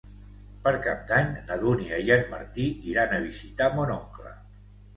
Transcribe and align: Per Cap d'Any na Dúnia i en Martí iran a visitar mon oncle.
Per 0.61 0.71
Cap 0.85 1.03
d'Any 1.11 1.29
na 1.51 1.59
Dúnia 1.65 2.01
i 2.09 2.11
en 2.17 2.25
Martí 2.33 2.67
iran 2.95 3.17
a 3.17 3.23
visitar 3.29 3.71
mon 3.79 3.95
oncle. 4.01 4.37